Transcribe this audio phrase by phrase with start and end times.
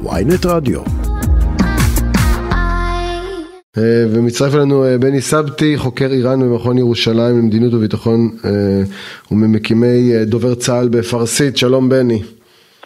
[0.00, 0.80] ויינט רדיו.
[3.78, 8.18] אה, ומצטרף אלינו אה, בני סבתי, חוקר איראן במכון ירושלים למדיניות וביטחון
[9.30, 11.56] וממקימי דובר צה"ל בפרסית.
[11.56, 12.22] שלום בני.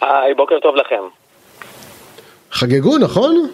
[0.01, 1.03] היי, בוקר טוב לכם.
[2.51, 3.49] חגגו, נכון?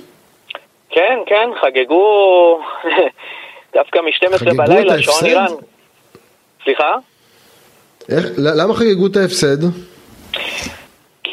[0.90, 2.60] כן, כן, חגגו
[3.76, 5.48] דווקא מ-12 בלילה, שעון איראן.
[6.64, 6.96] סליחה?
[8.10, 9.93] איך, למה חגגו את ההפסד?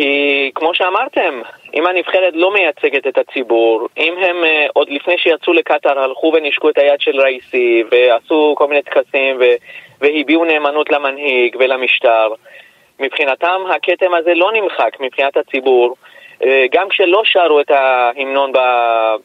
[0.01, 1.43] כי כמו שאמרתם,
[1.75, 6.71] אם הנבחרת לא מייצגת את הציבור, אם הם uh, עוד לפני שיצאו לקטאר הלכו ונשקו
[6.71, 9.41] את היד של ראיסי ועשו כל מיני טקסים
[10.01, 12.33] והביעו נאמנות למנהיג ולמשטר,
[13.01, 15.97] מבחינתם הכתם הזה לא נמחק מבחינת הציבור.
[16.43, 18.53] Uh, גם כשלא שרו את ההמנון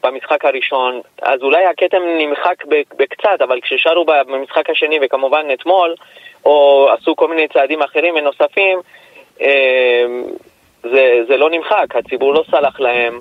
[0.04, 2.64] במשחק הראשון, אז אולי הכתם נמחק
[2.96, 5.94] בקצת, אבל כששרו במשחק השני וכמובן אתמול,
[6.44, 8.78] או עשו כל מיני צעדים אחרים ונוספים,
[9.40, 10.06] אה,
[10.82, 13.20] זה, זה לא נמחק, הציבור לא סלח להם.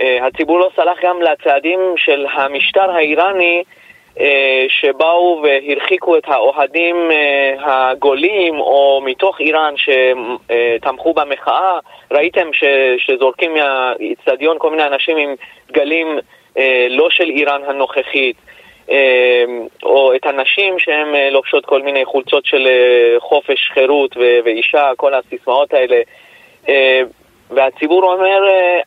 [0.00, 3.62] אה, הציבור לא סלח גם לצעדים של המשטר האיראני
[4.20, 6.96] אה, שבאו והרחיקו את האוהדים
[7.60, 11.78] הגולים או מתוך איראן שתמכו במחאה.
[12.10, 12.64] ראיתם ש,
[12.98, 15.34] שזורקים מהאיצטדיון כל מיני אנשים עם
[15.68, 16.18] דגלים
[16.90, 18.36] לא של איראן הנוכחית.
[19.82, 25.14] או את הנשים שהן אה, לובשות כל מיני חולצות של אה, חופש, חירות ואישה, כל
[25.14, 25.96] הסיסמאות האלה.
[26.68, 27.02] אה,
[27.50, 28.40] והציבור אומר,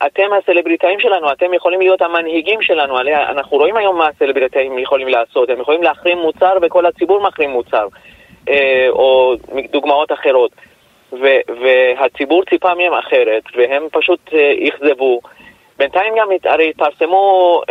[0.05, 2.99] אתם הסלבריטאים שלנו, אתם יכולים להיות המנהיגים שלנו.
[2.99, 7.87] אנחנו רואים היום מה הסלבריטאים יכולים לעשות, הם יכולים להחרים מוצר וכל הציבור מחרים מוצר,
[8.89, 9.33] או
[9.71, 10.51] דוגמאות אחרות.
[11.61, 14.29] והציבור ציפה מהם אחרת, והם פשוט
[14.67, 15.19] אכזבו.
[15.77, 17.61] בינתיים גם הרי התפרסמו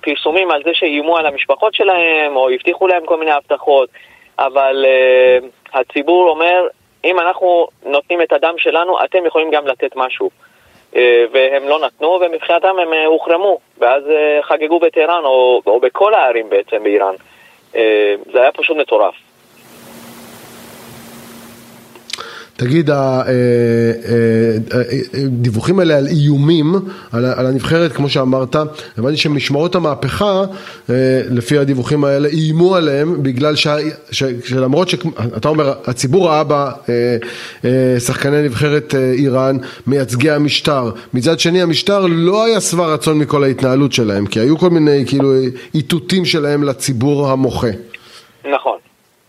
[0.00, 3.88] פרסומים על זה שאיימו על המשפחות שלהם, או הבטיחו להם כל מיני הבטחות,
[4.38, 6.66] אבל uh, הציבור אומר,
[7.08, 10.30] אם אנחנו נותנים את הדם שלנו, אתם יכולים גם לתת משהו.
[10.92, 10.96] Uh,
[11.32, 16.50] והם לא נתנו, ומבחינתם הם uh, הוחרמו, ואז uh, חגגו בטהרן, או, או בכל הערים
[16.50, 17.14] בעצם באיראן.
[18.32, 19.14] זה היה פשוט מטורף.
[22.60, 22.90] תגיד,
[25.14, 26.74] הדיווחים האלה על איומים,
[27.12, 28.56] על הנבחרת, כמו שאמרת,
[28.98, 30.44] הבנתי שמשמרות המהפכה,
[31.30, 33.54] לפי הדיווחים האלה, איימו עליהם בגלל
[34.42, 36.42] שלמרות שאתה אומר, הציבור ראה
[37.64, 44.26] בשחקני נבחרת איראן מייצגי המשטר, מצד שני המשטר לא היה שבע רצון מכל ההתנהלות שלהם,
[44.26, 45.32] כי היו כל מיני כאילו
[45.74, 47.70] איתותים שלהם לציבור המוחה.
[48.52, 48.78] נכון.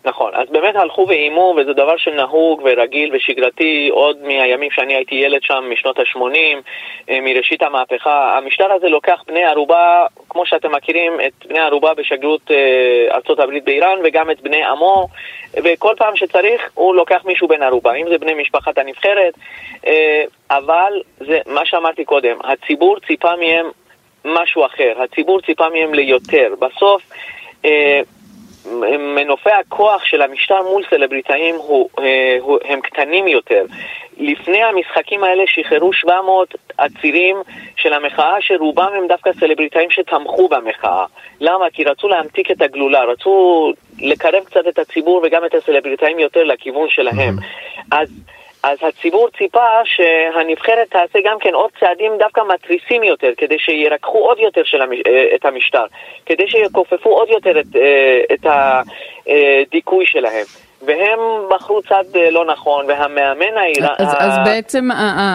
[0.09, 5.43] נכון, אז באמת הלכו ואיימו, וזה דבר שנהוג ורגיל ושגרתי עוד מהימים שאני הייתי ילד
[5.43, 6.19] שם, משנות ה-80,
[7.09, 8.37] אה, מראשית המהפכה.
[8.37, 13.99] המשטר הזה לוקח בני ערובה, כמו שאתם מכירים, את בני ערובה בשגרירות אה, ארה"ב באיראן,
[14.03, 15.07] וגם את בני עמו,
[15.63, 19.33] וכל פעם שצריך הוא לוקח מישהו בן ערובה, אם זה בני משפחת הנבחרת,
[19.87, 23.65] אה, אבל זה מה שאמרתי קודם, הציבור ציפה מהם
[24.25, 26.53] משהו אחר, הציבור ציפה מהם ליותר.
[26.59, 27.01] בסוף...
[29.15, 33.65] מנופי הכוח של המשטר מול סלבריטאים הוא, אה, הוא, הם קטנים יותר.
[34.17, 37.35] לפני המשחקים האלה שחררו 700 עצירים
[37.75, 41.05] של המחאה, שרובם הם דווקא סלבריטאים שתמכו במחאה.
[41.39, 41.65] למה?
[41.73, 46.89] כי רצו להמתיק את הגלולה, רצו לקרב קצת את הציבור וגם את הסלבריטאים יותר לכיוון
[46.89, 47.35] שלהם.
[47.91, 48.09] אז...
[48.63, 54.39] אז הציבור ציפה שהנבחרת תעשה גם כן עוד צעדים דווקא מתריסים יותר, כדי שירקחו עוד
[54.39, 54.99] יותר המש...
[55.07, 55.85] אה, את המשטר,
[56.25, 60.45] כדי שיכופפו עוד יותר את, אה, את הדיכוי שלהם.
[60.87, 61.19] והם
[61.55, 63.93] בחרו צד אה, לא נכון, והמאמן האיראני...
[63.97, 64.89] אז, אז בעצם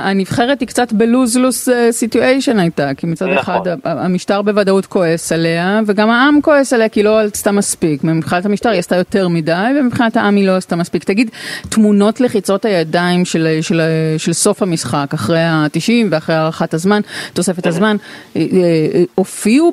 [0.04, 3.54] הנבחרת היא קצת בלוז-לוס סיטואשן הייתה, כי מצד נכון.
[3.54, 8.04] אחד המשטר בוודאות כועס עליה, וגם העם כועס עליה כי לא עשתה מספיק.
[8.04, 11.04] מבחינת המשטר היא עשתה יותר מדי, ומבחינת העם היא לא עשתה מספיק.
[11.04, 11.30] תגיד,
[11.70, 13.80] תמונות לחיצות הידיים של, של,
[14.18, 17.00] של סוף המשחק, אחרי ה-90 ואחרי הארכת הזמן,
[17.34, 17.96] תוספת הזמן,
[18.36, 19.72] אה, אה, הופיעו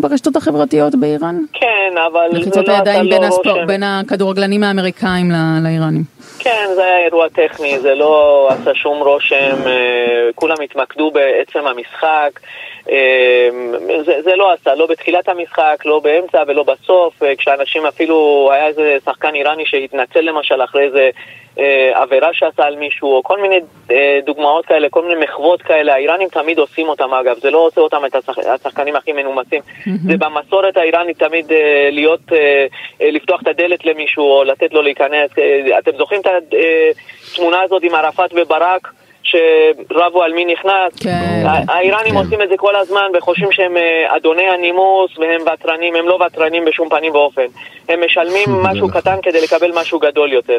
[0.00, 1.36] ברשתות החברתיות באיראן?
[1.52, 4.97] כן, אבל זה לא עשה לא הידיים בין, הספור, בין הכדורגלנים האמריקאים.
[5.02, 5.30] האמריקאים
[5.64, 6.02] לאיראנים.
[6.38, 12.40] כן, זה היה אירוע טכני, זה לא עשה שום רושם, אה, כולם התמקדו בעצם המשחק.
[12.90, 13.48] אה,
[14.06, 18.66] זה, זה לא עשה, לא בתחילת המשחק, לא באמצע ולא בסוף, אה, כשאנשים אפילו, היה
[18.66, 21.10] איזה שחקן איראני שהתנצל למשל אחרי איזה
[21.58, 25.94] אה, עבירה שעשה על מישהו, או כל מיני אה, דוגמאות כאלה, כל מיני מחוות כאלה,
[25.94, 28.38] האיראנים תמיד עושים אותם אגב, זה לא עושה אותם את השח...
[28.38, 29.90] השחקנים הכי מנומסים, mm-hmm.
[30.08, 32.66] זה במסורת האיראנית תמיד אה, להיות, אה,
[33.02, 36.26] אה, לפתוח את הדלת למישהו, או לתת לו להיכנס, אה, אתם זוכרים את
[37.32, 38.88] התמונה אה, הזאת עם ערפאת וברק?
[39.30, 41.02] שרבו על מי נכנס.
[41.02, 41.42] כן.
[41.68, 42.16] האיראנים כן.
[42.16, 46.64] עושים את זה כל הזמן וחושבים שהם אה, אדוני הנימוס והם ותרנים, הם לא ותרנים
[46.64, 47.46] בשום פנים ואופן.
[47.88, 50.58] הם משלמים משהו קטן כדי לקבל משהו גדול יותר.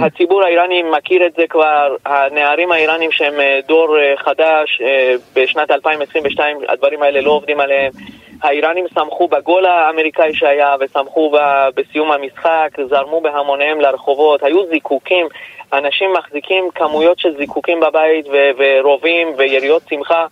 [0.00, 3.34] והציבור האיראני מכיר את זה כבר, הנערים האיראנים שהם
[3.66, 4.82] דור חדש,
[5.36, 7.92] בשנת 2022 הדברים האלה לא עובדים עליהם.
[8.42, 11.32] האיראנים שמחו בגול האמריקאי שהיה ושמחו
[11.74, 15.26] בסיום המשחק, זרמו בהמוניהם לרחובות, היו זיקוקים,
[15.72, 20.26] אנשים מחזיקים כמויות של זיקוקים בבית ו- ורובים ויריות שמחה.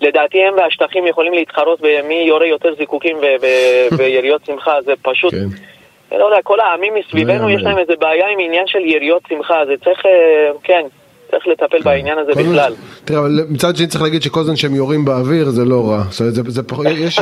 [0.00, 3.46] לדעתי הם והשטחים יכולים להתחרות במי יורה יותר זיקוקים ו-
[3.98, 5.34] ויריות שמחה, זה פשוט...
[5.34, 6.16] כן.
[6.18, 9.74] לא יודע, כל העמים מסביבנו יש להם איזה בעיה עם עניין של יריות שמחה, זה
[9.84, 10.82] צריך, אה, כן,
[11.30, 11.84] צריך לטפל כן.
[11.84, 12.74] בעניין הזה בכלל.
[13.04, 16.20] תראה, אבל מצד שני צריך להגיד שכל זמן שהם יורים באוויר זה לא רע, זאת
[16.20, 16.62] אומרת, זה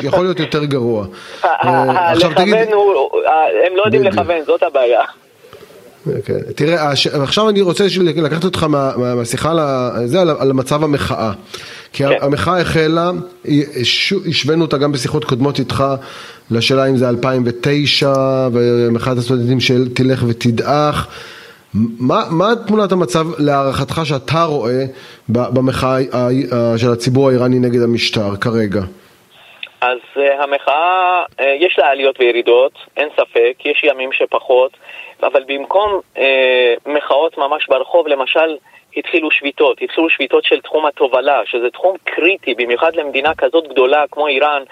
[0.02, 1.06] יכול להיות יותר גרוע.
[1.44, 2.49] אה, לכוון,
[3.66, 5.00] הם לא יודעים לכוון, זאת הבעיה.
[6.25, 6.38] כן.
[6.56, 8.66] תראה, עכשיו אני רוצה לקחת אותך
[8.96, 9.50] מהשיחה
[10.38, 11.32] על מצב המחאה.
[11.93, 12.11] כי כן.
[12.20, 13.11] המחאה החלה,
[14.31, 15.84] השווינו אותה גם בשיחות קודמות איתך
[16.50, 18.12] לשאלה אם זה 2009
[18.52, 21.08] ומחאת הסטודנטים של תלך ותדעך.
[21.75, 24.85] מה, מה תמונת המצב להערכתך שאתה רואה
[25.29, 25.97] במחאה
[26.76, 28.81] של הציבור האיראני נגד המשטר כרגע?
[29.81, 34.76] אז uh, המחאה, uh, יש לה עליות וירידות, אין ספק, יש ימים שפחות,
[35.23, 36.20] אבל במקום uh,
[36.87, 38.56] מחאות ממש ברחוב, למשל,
[38.97, 44.26] התחילו שביתות, התחילו שביתות של תחום התובלה, שזה תחום קריטי, במיוחד למדינה כזאת גדולה כמו
[44.26, 44.62] איראן,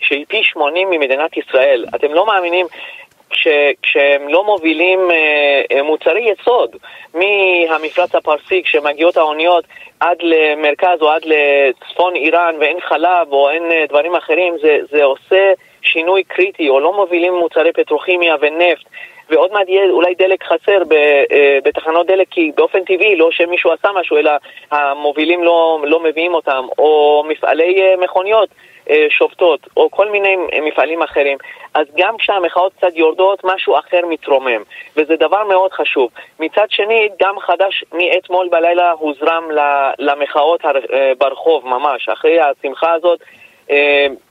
[0.00, 1.84] שהיא פי 80 ממדינת ישראל.
[1.94, 2.66] אתם לא מאמינים,
[3.34, 3.48] כש,
[3.82, 6.76] כשהם לא מובילים אה, מוצרי יסוד
[7.14, 9.64] מהמפרץ הפרסי, כשמגיעות האוניות
[10.00, 15.04] עד למרכז או עד לצפון איראן ואין חלב או אין אה, דברים אחרים, זה, זה
[15.04, 15.52] עושה
[15.82, 18.86] שינוי קריטי, או לא מובילים מוצרי פטרוכימיה ונפט.
[19.30, 23.88] ועוד מעט יהיה אולי דלק חסר אה, בתחנות דלק, כי באופן טבעי, לא שמישהו עשה
[23.94, 24.30] משהו, אלא
[24.70, 28.48] המובילים לא, לא מביאים אותם, או מפעלי אה, מכוניות
[28.90, 31.38] אה, שובתות, או כל מיני מפעלים אחרים.
[31.74, 34.62] אז גם כשהמחאות קצת יורדות, משהו אחר מתרומם,
[34.96, 36.10] וזה דבר מאוד חשוב.
[36.40, 39.48] מצד שני, גם חדש מאתמול בלילה הוזרם
[39.98, 40.60] למחאות
[41.18, 43.20] ברחוב ממש, אחרי השמחה הזאת.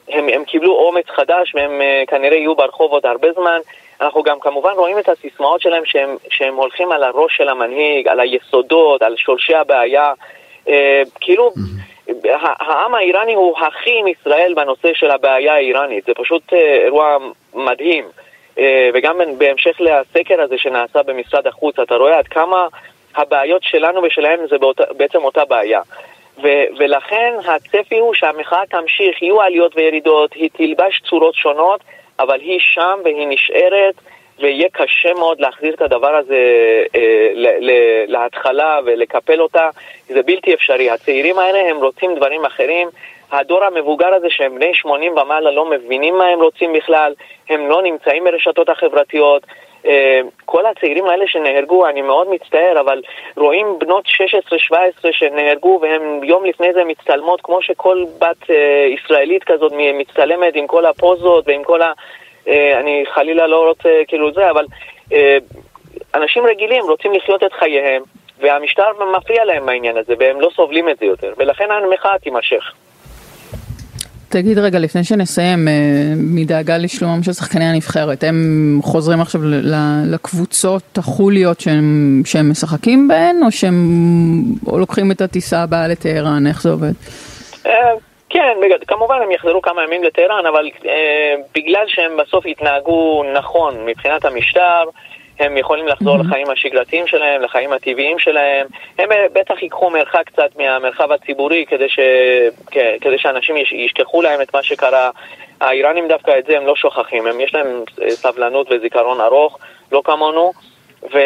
[0.10, 3.60] הם, הם קיבלו אומץ חדש והם כנראה יהיו ברחוב עוד הרבה זמן.
[4.04, 8.20] אנחנו גם כמובן רואים את הסיסמאות שלהם שהם, שהם הולכים על הראש של המנהיג, על
[8.20, 10.14] היסודות, על שורשי הבעיה.
[10.68, 12.04] אה, כאילו, mm-hmm.
[12.60, 16.06] העם האיראני הוא הכי עם ישראל בנושא של הבעיה האיראנית.
[16.06, 17.18] זה פשוט אה, אירוע
[17.54, 18.06] מדהים.
[18.58, 22.68] אה, וגם בהמשך לסקר הזה שנעשה במשרד החוץ, אתה רואה עד כמה
[23.16, 25.82] הבעיות שלנו ושלהם זה באותה, בעצם אותה בעיה.
[26.44, 31.82] ו- ולכן הצפי הוא שהמחאה תמשיך, יהיו עליות וירידות, היא תלבש צורות שונות,
[32.20, 33.96] אבל היא שם והיא נשארת,
[34.40, 36.38] ויהיה קשה מאוד להחזיר את הדבר הזה
[36.96, 37.32] אה,
[38.08, 39.70] להתחלה ולקפל אותה,
[40.08, 40.90] זה בלתי אפשרי.
[40.90, 42.90] הצעירים האלה הם רוצים דברים אחרים.
[43.32, 47.14] הדור המבוגר הזה שהם בני 80 ומעלה לא מבינים מה הם רוצים בכלל,
[47.50, 49.46] הם לא נמצאים ברשתות החברתיות.
[49.86, 53.02] אה, כל הצעירים האלה שנהרגו, אני מאוד מצטער, אבל
[53.38, 54.06] רואים בנות
[54.72, 54.76] 16-17
[55.12, 60.86] שנהרגו והן יום לפני זה מצטלמות כמו שכל בת אה, ישראלית כזאת מצטלמת עם כל
[60.86, 61.92] הפוזות ועם כל ה...
[62.48, 64.66] אה, אני חלילה לא רוצה כאילו זה, אבל
[66.16, 68.04] אנשים רגילים רוצים לחיות את חייהם
[68.40, 72.74] והמשטר מפריע להם בעניין הזה והם לא סובלים את זה יותר ולכן המחאה תימשך.
[74.34, 75.74] תגיד רגע, לפני שנסיים, אה,
[76.18, 79.42] מדאגה לשלומם של שחקני הנבחרת, הם חוזרים עכשיו
[80.12, 83.76] לקבוצות החוליות שהם, שהם משחקים בהן, או שהם
[84.68, 86.92] או לוקחים את הטיסה הבאה לטהרן, איך זה עובד?
[87.66, 87.72] אה,
[88.30, 88.54] כן,
[88.88, 94.84] כמובן הם יחזרו כמה ימים לטהרן, אבל אה, בגלל שהם בסוף התנהגו נכון מבחינת המשטר,
[95.40, 96.28] הם יכולים לחזור mm-hmm.
[96.28, 98.68] לחיים השגרתיים שלהם, לחיים הטבעיים שלהם.
[99.00, 102.00] הם אה, בטח ייקחו מרחק קצת מהמרחב הציבורי כדי, ש...
[103.02, 105.10] כדי שאנשים ישכחו להם את מה שקרה.
[105.62, 109.60] האיראנים דווקא את זה הם לא שוכחים, הם, יש להם אה, סבלנות וזיכרון ארוך,
[109.92, 110.52] לא כמונו.
[111.14, 111.18] ו...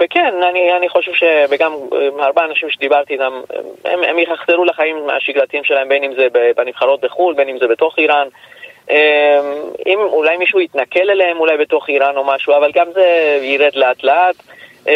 [0.00, 3.40] וכן, אני, אני חושב שגם אה, הרבה אנשים שדיברתי איתם,
[3.84, 7.98] הם, הם יחזרו לחיים השגרתיים שלהם, בין אם זה בנבחרות בחו"ל, בין אם זה בתוך
[7.98, 8.28] איראן.
[8.90, 8.96] אמ,
[9.86, 14.02] אם אולי מישהו יתנכל אליהם אולי בתוך איראן או משהו, אבל גם זה ירד לאט
[14.02, 14.36] לאט,
[14.86, 14.92] אמ,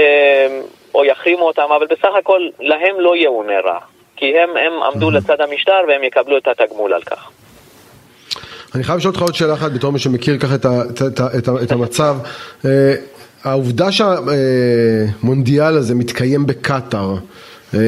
[0.95, 3.79] או יחרימו אותם, אבל בסך הכל להם לא יאונה רע,
[4.17, 7.31] כי הם, הם עמדו לצד המשטר והם יקבלו את התגמול על כך.
[8.75, 11.49] אני חייב לשאול אותך עוד שאלה אחת בתור מי שמכיר ככה את, את, את, את,
[11.63, 12.17] את המצב.
[12.65, 12.95] אה,
[13.45, 17.15] העובדה שהמונדיאל הזה מתקיים בקטאר,
[17.75, 17.81] אה,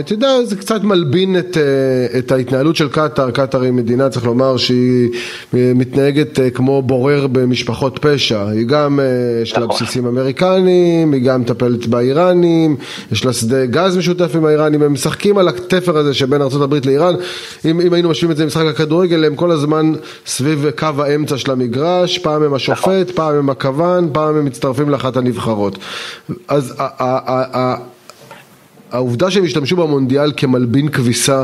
[0.00, 1.56] אתה יודע, זה קצת מלבין את,
[2.18, 5.10] את ההתנהלות של קטאר, קטאר היא מדינה, צריך לומר, שהיא
[5.52, 9.00] מתנהגת כמו בורר במשפחות פשע, היא גם,
[9.42, 9.76] יש לה נכון.
[9.76, 12.76] בסיסים אמריקנים, היא גם מטפלת באיראנים,
[13.12, 17.14] יש לה שדה גז משותף עם האיראנים, הם משחקים על התפר הזה שבין ארה"ב לאיראן,
[17.64, 19.92] אם, אם היינו משווים את זה למשחק הכדורגל, הם כל הזמן
[20.26, 23.14] סביב קו האמצע של המגרש, פעם הם השופט, נכון.
[23.14, 25.78] פעם הם הכוון, פעם הם מצטרפים לאחת הנבחרות.
[26.48, 26.74] אז
[28.96, 31.42] העובדה שהם השתמשו במונדיאל כמלבין כביסה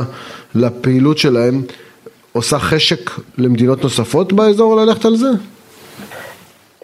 [0.55, 1.55] לפעילות שלהם,
[2.33, 5.27] עושה חשק למדינות נוספות באזור ללכת על זה?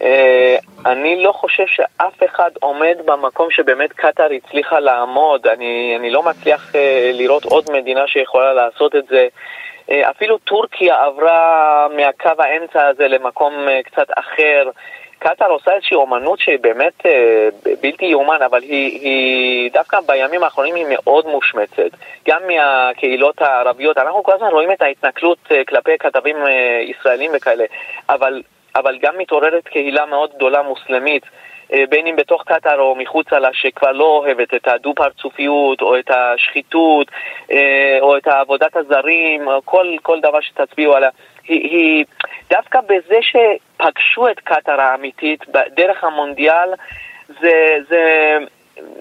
[0.02, 5.46] אה, אני לא חושב שאף אחד עומד במקום שבאמת קטאר הצליחה לעמוד.
[5.46, 9.28] אני, אני לא מצליח אה, לראות עוד מדינה שיכולה לעשות את זה.
[9.90, 13.52] אה, אפילו טורקיה עברה מהקו האמצע הזה למקום
[13.84, 14.70] קצת אחר.
[15.20, 17.48] קטאר עושה איזושהי אומנות שהיא באמת אה,
[17.82, 21.90] בלתי יאומן, אבל היא, היא דווקא בימים האחרונים היא מאוד מושמצת.
[22.28, 27.64] גם מהקהילות הערביות, אנחנו כל הזמן רואים את ההתנכלות אה, כלפי כתבים אה, ישראלים וכאלה,
[28.08, 28.42] אבל,
[28.74, 31.22] אבל גם מתעוררת קהילה מאוד גדולה מוסלמית.
[31.72, 36.10] אה, בין אם בתוך קטאר או מחוצה לה, שכבר לא אוהבת את הדו-פרצופיות או את
[36.10, 37.08] השחיתות
[37.52, 41.10] אה, או את עבודת הזרים, כל, כל דבר שתצביעו עליה.
[41.48, 42.04] היא, היא
[42.50, 45.44] דווקא בזה שפגשו את קטאר האמיתית
[45.76, 46.74] דרך המונדיאל,
[47.40, 48.36] זה, זה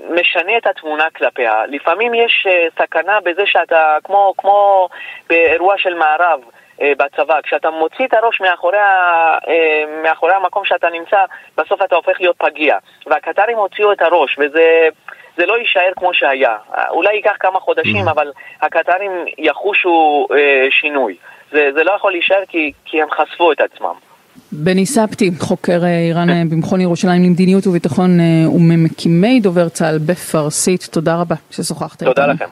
[0.10, 1.66] משנה את התמונה כלפיה.
[1.68, 4.90] לפעמים יש אה, סכנה בזה שאתה, כמו, כמו
[5.30, 6.42] באירוע של מערב,
[6.82, 7.42] אה, בצבא.
[7.42, 11.26] כשאתה מוציא את הראש מאחורי, אה, מאחורי המקום שאתה נמצא,
[11.58, 12.78] בסוף אתה הופך להיות פגיע.
[13.06, 14.90] והקטרים הוציאו את הראש, וזה...
[15.38, 16.56] זה לא יישאר כמו שהיה.
[16.90, 18.12] אולי ייקח כמה חודשים, mm.
[18.12, 18.32] אבל
[18.62, 21.16] הקטרים יחושו אה, שינוי.
[21.52, 23.94] זה, זה לא יכול להישאר כי, כי הם חשפו את עצמם.
[24.52, 28.20] בני ספטי, חוקר אה, איראן אה, במכון ירושלים למדיניות וביטחון
[28.56, 32.14] וממקימי דובר צה"ל בפרסית, תודה רבה ששוחחת איתנו.
[32.14, 32.46] תודה לכם.